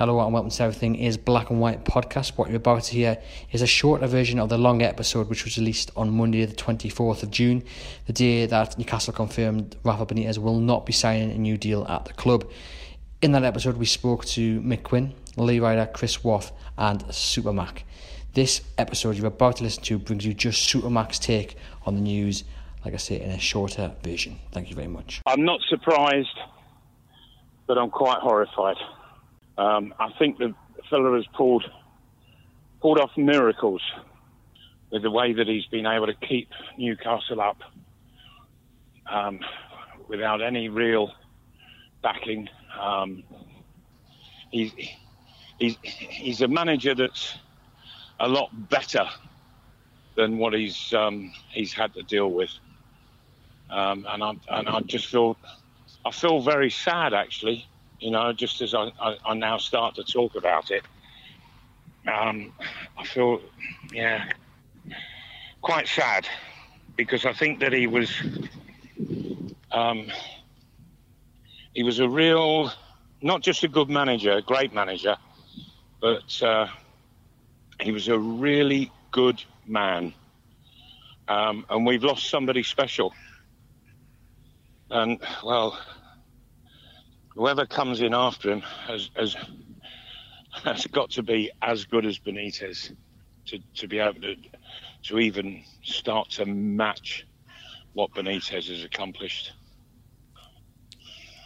Hello 0.00 0.18
and 0.20 0.32
welcome 0.32 0.48
to 0.50 0.62
Everything 0.62 0.94
is 0.94 1.18
Black 1.18 1.50
and 1.50 1.60
White 1.60 1.84
podcast. 1.84 2.38
What 2.38 2.48
you're 2.48 2.56
about 2.56 2.84
to 2.84 2.94
hear 2.94 3.18
is 3.52 3.60
a 3.60 3.66
shorter 3.66 4.06
version 4.06 4.38
of 4.38 4.48
the 4.48 4.56
long 4.56 4.80
episode 4.80 5.28
which 5.28 5.44
was 5.44 5.58
released 5.58 5.90
on 5.94 6.16
Monday 6.16 6.42
the 6.46 6.54
24th 6.54 7.22
of 7.22 7.30
June, 7.30 7.62
the 8.06 8.14
day 8.14 8.46
that 8.46 8.78
Newcastle 8.78 9.12
confirmed 9.12 9.76
Rafa 9.84 10.06
Benitez 10.06 10.38
will 10.38 10.58
not 10.58 10.86
be 10.86 10.94
signing 10.94 11.30
a 11.32 11.36
new 11.36 11.58
deal 11.58 11.86
at 11.86 12.06
the 12.06 12.14
club. 12.14 12.50
In 13.20 13.32
that 13.32 13.44
episode 13.44 13.76
we 13.76 13.84
spoke 13.84 14.24
to 14.24 14.62
Mick 14.62 14.84
Quinn, 14.84 15.12
Lee 15.36 15.60
Ryder, 15.60 15.90
Chris 15.92 16.24
Waugh 16.24 16.50
and 16.78 17.04
Super 17.14 17.52
Mac. 17.52 17.84
This 18.32 18.62
episode 18.78 19.16
you're 19.16 19.26
about 19.26 19.56
to 19.56 19.64
listen 19.64 19.82
to 19.82 19.98
brings 19.98 20.24
you 20.24 20.32
just 20.32 20.62
Super 20.62 20.88
Mac's 20.88 21.18
take 21.18 21.56
on 21.84 21.94
the 21.94 22.00
news, 22.00 22.44
like 22.86 22.94
I 22.94 22.96
say, 22.96 23.20
in 23.20 23.32
a 23.32 23.38
shorter 23.38 23.92
version. 24.02 24.38
Thank 24.50 24.70
you 24.70 24.76
very 24.76 24.88
much. 24.88 25.20
I'm 25.26 25.44
not 25.44 25.60
surprised, 25.68 26.38
but 27.66 27.76
I'm 27.76 27.90
quite 27.90 28.20
horrified. 28.20 28.76
Um, 29.60 29.92
I 29.98 30.10
think 30.18 30.38
the 30.38 30.54
fella 30.88 31.14
has 31.16 31.26
pulled 31.34 31.70
pulled 32.80 32.98
off 32.98 33.10
miracles 33.18 33.82
with 34.90 35.02
the 35.02 35.10
way 35.10 35.34
that 35.34 35.46
he's 35.46 35.66
been 35.66 35.84
able 35.84 36.06
to 36.06 36.14
keep 36.14 36.48
Newcastle 36.78 37.42
up 37.42 37.58
um, 39.06 39.40
without 40.08 40.40
any 40.40 40.70
real 40.70 41.12
backing. 42.02 42.48
Um, 42.80 43.22
he's 44.50 44.72
he's 45.58 45.76
he's 45.82 46.40
a 46.40 46.48
manager 46.48 46.94
that's 46.94 47.36
a 48.18 48.28
lot 48.28 48.48
better 48.70 49.06
than 50.16 50.38
what 50.38 50.54
he's 50.54 50.94
um, 50.94 51.34
he's 51.50 51.74
had 51.74 51.92
to 51.92 52.02
deal 52.02 52.30
with, 52.30 52.50
um, 53.68 54.06
and 54.08 54.24
I 54.24 54.30
and 54.48 54.68
I 54.70 54.80
just 54.80 55.08
feel 55.08 55.36
I 56.06 56.12
feel 56.12 56.40
very 56.40 56.70
sad 56.70 57.12
actually 57.12 57.66
you 58.00 58.10
know, 58.10 58.32
just 58.32 58.60
as 58.62 58.74
I, 58.74 58.90
I, 59.00 59.16
I 59.24 59.34
now 59.34 59.58
start 59.58 59.94
to 59.96 60.04
talk 60.04 60.34
about 60.34 60.70
it, 60.70 60.84
um, 62.06 62.52
I 62.98 63.04
feel, 63.04 63.40
yeah, 63.92 64.24
quite 65.60 65.86
sad 65.86 66.26
because 66.96 67.26
I 67.26 67.32
think 67.32 67.60
that 67.60 67.72
he 67.72 67.86
was, 67.86 68.10
um, 69.70 70.06
he 71.74 71.82
was 71.82 71.98
a 71.98 72.08
real, 72.08 72.72
not 73.20 73.42
just 73.42 73.64
a 73.64 73.68
good 73.68 73.90
manager, 73.90 74.32
a 74.32 74.42
great 74.42 74.72
manager, 74.74 75.16
but 76.00 76.42
uh, 76.42 76.66
he 77.80 77.92
was 77.92 78.08
a 78.08 78.18
really 78.18 78.90
good 79.10 79.42
man. 79.66 80.14
Um, 81.28 81.64
and 81.68 81.86
we've 81.86 82.02
lost 82.02 82.28
somebody 82.28 82.62
special. 82.62 83.12
And, 84.90 85.20
well, 85.44 85.78
whoever 87.40 87.64
comes 87.64 88.02
in 88.02 88.12
after 88.12 88.52
him 88.52 88.60
has, 88.60 89.08
has, 89.16 89.34
has 90.62 90.86
got 90.88 91.08
to 91.08 91.22
be 91.22 91.50
as 91.62 91.86
good 91.86 92.04
as 92.04 92.18
Benitez 92.18 92.94
to, 93.46 93.58
to 93.76 93.88
be 93.88 93.98
able 93.98 94.20
to, 94.20 94.36
to 95.04 95.18
even 95.18 95.62
start 95.82 96.28
to 96.28 96.44
match 96.44 97.26
what 97.94 98.12
Benitez 98.12 98.68
has 98.68 98.84
accomplished. 98.84 99.52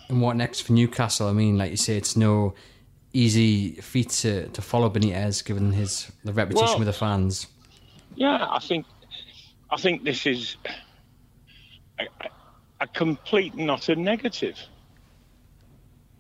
And 0.09 0.20
what 0.20 0.34
next 0.34 0.62
for 0.62 0.73
Newcastle? 0.73 1.28
I 1.28 1.33
mean, 1.33 1.56
like 1.56 1.70
you 1.70 1.77
say, 1.77 1.97
it's 1.97 2.17
no 2.17 2.55
easy 3.12 3.77
feat 3.77 4.11
to, 4.11 4.48
to 4.48 4.61
follow 4.61 4.91
Benitez, 4.91 5.45
given 5.45 5.70
his 5.70 6.11
the 6.25 6.33
reputation 6.33 6.67
well, 6.67 6.79
with 6.81 6.86
the 6.86 6.92
fans. 6.92 7.47
Yeah, 8.17 8.48
I 8.51 8.58
think 8.58 8.84
I 9.70 9.77
think 9.77 10.03
this 10.03 10.27
is 10.27 10.56
a, 12.01 12.06
a 12.81 12.86
complete 12.89 13.55
not 13.55 13.89
a 13.89 13.95
negative. 13.95 14.58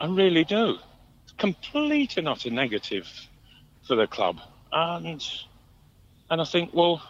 I 0.04 0.06
really 0.06 0.44
do. 0.44 0.76
It's 1.22 1.32
complete 1.38 2.18
and 2.18 2.28
utter 2.28 2.50
negative 2.50 3.08
for 3.86 3.96
the 3.96 4.06
club. 4.06 4.38
And 4.70 5.24
and 6.28 6.42
I 6.42 6.44
think, 6.44 6.74
well, 6.74 7.02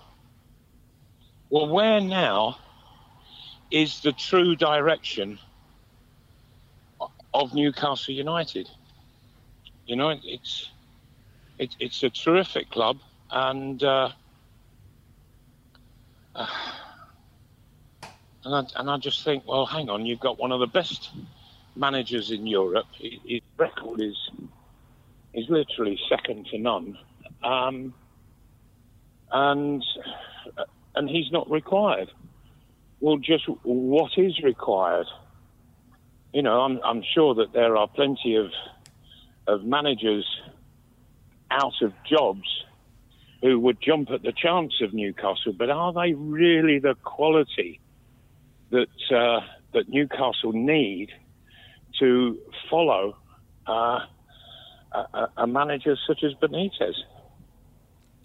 well, 1.51 1.69
where 1.69 2.01
now 2.01 2.57
is 3.73 3.99
the 3.99 4.13
true 4.13 4.55
direction 4.55 5.41
of 7.33 7.53
Newcastle 7.53 8.15
United? 8.15 8.71
You 9.87 9.97
know, 9.97 10.17
it's 10.23 10.71
it, 11.59 11.75
it's 11.81 12.01
a 12.05 12.11
terrific 12.11 12.71
club, 12.71 12.99
and 13.29 13.83
uh, 13.83 14.11
uh, 16.37 16.47
and 18.45 18.55
I, 18.55 18.63
and 18.77 18.89
I 18.89 18.99
just 18.99 19.25
think, 19.25 19.49
well, 19.49 19.67
hang 19.67 19.91
on, 19.91 20.07
you've 20.07 20.21
got 20.21 20.39
one 20.39 20.53
of 20.53 20.61
the 20.61 20.69
best 20.69 21.11
managers 21.77 22.31
in 22.31 22.47
Europe. 22.47 22.87
His 22.99 23.41
record 23.57 24.01
is 24.01 24.17
is 25.33 25.49
literally 25.49 25.99
second 26.09 26.47
to 26.47 26.59
none, 26.59 26.97
um, 27.43 27.95
and 29.33 29.83
and 30.95 31.09
he's 31.09 31.31
not 31.33 31.51
required. 31.51 32.11
Well, 33.01 33.19
just 33.19 33.45
what 33.63 34.13
is 34.17 34.41
required? 34.43 35.07
You 36.33 36.43
know, 36.43 36.61
I'm 36.61 36.81
I'm 36.85 37.03
sure 37.15 37.35
that 37.35 37.53
there 37.53 37.77
are 37.77 37.89
plenty 37.89 38.37
of 38.37 38.51
of 39.47 39.65
managers 39.65 40.27
out 41.51 41.83
of 41.83 41.93
jobs 42.09 42.49
who 43.43 43.61
would 43.61 43.79
jump 43.81 44.11
at 44.11 44.23
the 44.23 44.33
chance 44.33 44.73
of 44.81 44.95
Newcastle, 44.95 45.53
but 45.53 45.69
are 45.69 45.93
they 45.93 46.15
really 46.15 46.79
the 46.79 46.95
quality 47.05 47.81
that 48.71 49.15
uh, 49.15 49.41
that 49.73 49.89
Newcastle 49.89 50.53
need 50.53 51.11
to 51.99 52.39
follow 52.71 53.17
uh, 53.67 54.01
a, 54.93 55.29
a, 55.39 55.47
manager 55.47 55.97
such 56.07 56.23
as 56.23 56.33
Benitez. 56.35 56.95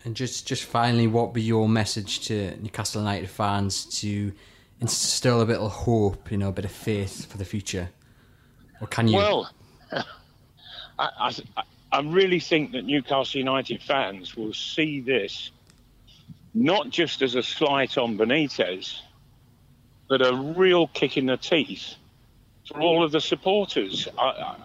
And 0.05 0.15
just, 0.15 0.47
just 0.47 0.63
finally, 0.63 1.07
what 1.07 1.27
would 1.27 1.33
be 1.33 1.41
your 1.41 1.67
message 1.67 2.21
to 2.27 2.55
Newcastle 2.61 3.01
United 3.01 3.29
fans 3.29 3.85
to 4.01 4.31
instill 4.79 5.41
a 5.41 5.45
bit 5.45 5.57
of 5.57 5.71
hope, 5.71 6.31
you 6.31 6.37
know, 6.37 6.49
a 6.49 6.53
bit 6.53 6.65
of 6.65 6.71
faith 6.71 7.29
for 7.29 7.37
the 7.37 7.45
future? 7.45 7.89
Or 8.81 8.87
can 8.87 9.07
you? 9.07 9.17
Well, 9.17 9.49
I, 9.91 10.03
I, 10.97 11.63
I 11.91 12.01
really 12.01 12.39
think 12.39 12.71
that 12.71 12.85
Newcastle 12.85 13.39
United 13.39 13.81
fans 13.81 14.35
will 14.35 14.53
see 14.53 15.01
this 15.01 15.51
not 16.53 16.89
just 16.89 17.21
as 17.21 17.35
a 17.35 17.43
slight 17.43 17.97
on 17.97 18.17
Benitez, 18.17 18.99
but 20.07 20.25
a 20.25 20.35
real 20.35 20.87
kick 20.87 21.17
in 21.17 21.27
the 21.27 21.37
teeth 21.37 21.95
for 22.69 22.81
all 22.81 23.03
of 23.03 23.11
the 23.11 23.19
supporters. 23.19 24.07
I, 24.17 24.55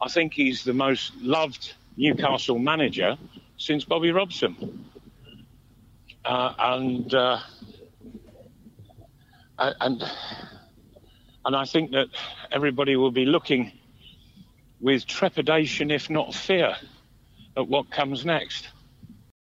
I 0.00 0.08
think 0.08 0.32
he's 0.32 0.64
the 0.64 0.72
most 0.72 1.14
loved 1.16 1.74
Newcastle 1.96 2.58
manager 2.58 3.16
since 3.58 3.84
Bobby 3.84 4.12
Robson. 4.12 4.84
Uh, 6.24 6.52
and 6.58 7.14
uh, 7.14 7.38
and 9.58 10.02
and 11.44 11.56
I 11.56 11.64
think 11.64 11.92
that 11.92 12.08
everybody 12.50 12.96
will 12.96 13.12
be 13.12 13.24
looking 13.24 13.72
with 14.80 15.06
trepidation, 15.06 15.90
if 15.90 16.10
not 16.10 16.34
fear, 16.34 16.76
at 17.56 17.68
what 17.68 17.90
comes 17.90 18.24
next. 18.24 18.68